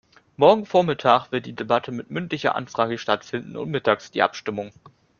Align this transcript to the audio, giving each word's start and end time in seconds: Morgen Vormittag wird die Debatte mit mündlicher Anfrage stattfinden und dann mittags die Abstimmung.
Morgen 0.35 0.65
Vormittag 0.65 1.31
wird 1.31 1.45
die 1.45 1.53
Debatte 1.53 1.91
mit 1.91 2.09
mündlicher 2.09 2.55
Anfrage 2.55 2.97
stattfinden 2.97 3.55
und 3.55 3.65
dann 3.65 3.69
mittags 3.69 4.09
die 4.09 4.23
Abstimmung. 4.23 4.71